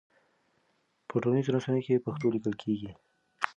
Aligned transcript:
په 1.07 1.15
ټولنيزو 1.21 1.53
رسنيو 1.57 1.85
کې 1.85 2.03
پښتو 2.05 2.33
ليکل 2.35 2.53
کيږي. 2.63 2.91